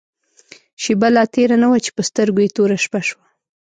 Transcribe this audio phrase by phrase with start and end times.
[0.81, 3.25] شېبه لا تېره نه وه چې په سترګو يې توره شپه شوه.